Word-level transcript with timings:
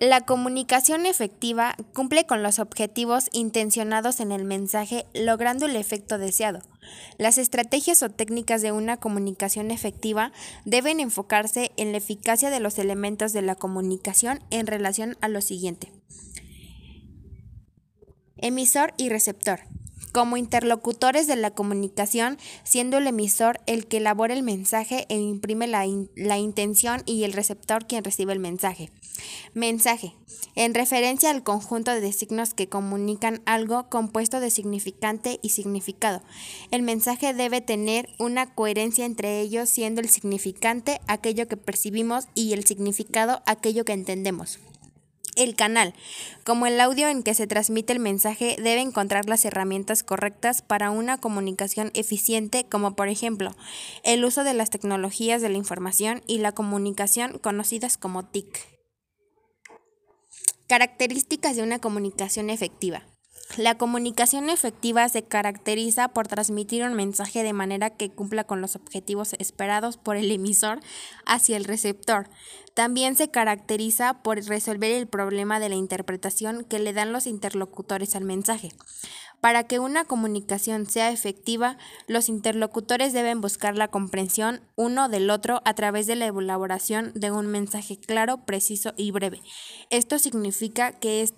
La 0.00 0.20
comunicación 0.20 1.06
efectiva 1.06 1.74
cumple 1.92 2.24
con 2.24 2.44
los 2.44 2.60
objetivos 2.60 3.28
intencionados 3.32 4.20
en 4.20 4.30
el 4.30 4.44
mensaje 4.44 5.06
logrando 5.12 5.66
el 5.66 5.74
efecto 5.74 6.18
deseado. 6.18 6.60
Las 7.18 7.36
estrategias 7.36 8.04
o 8.04 8.08
técnicas 8.08 8.62
de 8.62 8.70
una 8.70 8.98
comunicación 8.98 9.72
efectiva 9.72 10.30
deben 10.64 11.00
enfocarse 11.00 11.72
en 11.76 11.90
la 11.90 11.98
eficacia 11.98 12.50
de 12.50 12.60
los 12.60 12.78
elementos 12.78 13.32
de 13.32 13.42
la 13.42 13.56
comunicación 13.56 14.38
en 14.50 14.68
relación 14.68 15.16
a 15.20 15.26
lo 15.26 15.40
siguiente. 15.40 15.90
Emisor 18.36 18.94
y 18.96 19.08
receptor 19.08 19.60
como 20.12 20.36
interlocutores 20.36 21.26
de 21.26 21.36
la 21.36 21.50
comunicación, 21.50 22.38
siendo 22.64 22.98
el 22.98 23.06
emisor 23.06 23.60
el 23.66 23.86
que 23.86 23.98
elabora 23.98 24.34
el 24.34 24.42
mensaje 24.42 25.06
e 25.08 25.16
imprime 25.18 25.66
la, 25.66 25.86
la, 26.16 26.38
intención 26.38 27.02
y 27.06 27.24
el 27.24 27.32
receptor 27.32 27.86
quien 27.86 28.04
recibe 28.04 28.32
el 28.32 28.38
mensaje. 28.38 28.90
Mensaje. 29.54 30.14
En 30.54 30.74
referencia 30.74 31.30
al 31.30 31.42
conjunto 31.42 31.92
de 31.92 32.12
signos 32.12 32.54
que 32.54 32.68
comunican 32.68 33.42
algo 33.46 33.88
compuesto 33.88 34.40
de 34.40 34.50
significante 34.50 35.38
y 35.42 35.50
significado. 35.50 36.22
El 36.70 36.82
mensaje 36.82 37.34
debe 37.34 37.60
tener 37.60 38.08
una 38.18 38.54
coherencia 38.54 39.04
entre 39.04 39.40
ellos, 39.40 39.68
siendo 39.68 40.00
el 40.00 40.08
significante 40.08 41.00
aquello 41.06 41.48
que 41.48 41.56
percibimos 41.56 42.26
y 42.34 42.52
el 42.52 42.64
significado 42.64 43.42
aquello 43.46 43.84
que 43.84 43.92
entendemos. 43.92 44.58
El 45.38 45.54
canal, 45.54 45.94
como 46.42 46.66
el 46.66 46.80
audio 46.80 47.08
en 47.08 47.22
que 47.22 47.32
se 47.32 47.46
transmite 47.46 47.92
el 47.92 48.00
mensaje, 48.00 48.56
debe 48.58 48.80
encontrar 48.80 49.28
las 49.28 49.44
herramientas 49.44 50.02
correctas 50.02 50.62
para 50.62 50.90
una 50.90 51.18
comunicación 51.18 51.92
eficiente, 51.94 52.66
como 52.68 52.96
por 52.96 53.06
ejemplo 53.06 53.54
el 54.02 54.24
uso 54.24 54.42
de 54.42 54.52
las 54.54 54.70
tecnologías 54.70 55.40
de 55.40 55.48
la 55.48 55.56
información 55.56 56.22
y 56.26 56.38
la 56.38 56.50
comunicación 56.50 57.38
conocidas 57.38 57.96
como 57.96 58.24
TIC. 58.24 58.66
Características 60.66 61.54
de 61.54 61.62
una 61.62 61.78
comunicación 61.78 62.50
efectiva. 62.50 63.04
La 63.58 63.76
comunicación 63.76 64.50
efectiva 64.50 65.08
se 65.08 65.24
caracteriza 65.24 66.06
por 66.06 66.28
transmitir 66.28 66.84
un 66.84 66.94
mensaje 66.94 67.42
de 67.42 67.52
manera 67.52 67.90
que 67.90 68.08
cumpla 68.08 68.44
con 68.44 68.60
los 68.60 68.76
objetivos 68.76 69.32
esperados 69.40 69.96
por 69.96 70.16
el 70.16 70.30
emisor 70.30 70.78
hacia 71.26 71.56
el 71.56 71.64
receptor. 71.64 72.30
También 72.74 73.16
se 73.16 73.32
caracteriza 73.32 74.22
por 74.22 74.40
resolver 74.44 74.92
el 74.92 75.08
problema 75.08 75.58
de 75.58 75.70
la 75.70 75.74
interpretación 75.74 76.62
que 76.62 76.78
le 76.78 76.92
dan 76.92 77.12
los 77.12 77.26
interlocutores 77.26 78.14
al 78.14 78.22
mensaje. 78.22 78.68
Para 79.40 79.64
que 79.64 79.80
una 79.80 80.04
comunicación 80.04 80.86
sea 80.86 81.10
efectiva, 81.10 81.78
los 82.06 82.28
interlocutores 82.28 83.12
deben 83.12 83.40
buscar 83.40 83.76
la 83.76 83.88
comprensión 83.88 84.60
uno 84.76 85.08
del 85.08 85.30
otro 85.30 85.62
a 85.64 85.74
través 85.74 86.06
de 86.06 86.14
la 86.14 86.26
elaboración 86.26 87.10
de 87.16 87.32
un 87.32 87.48
mensaje 87.48 87.98
claro, 87.98 88.44
preciso 88.44 88.92
y 88.96 89.10
breve. 89.10 89.42
Esto 89.90 90.20
significa 90.20 90.92
que 90.92 91.22
es 91.22 91.34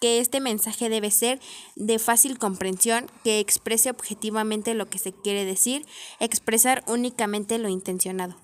que 0.00 0.20
este 0.20 0.40
mensaje 0.40 0.88
debe 0.88 1.10
ser 1.10 1.40
de 1.76 1.98
fácil 1.98 2.38
comprensión, 2.38 3.06
que 3.24 3.40
exprese 3.40 3.90
objetivamente 3.90 4.74
lo 4.74 4.88
que 4.88 4.98
se 4.98 5.12
quiere 5.12 5.44
decir, 5.44 5.86
expresar 6.20 6.84
únicamente 6.86 7.58
lo 7.58 7.68
intencionado. 7.68 8.36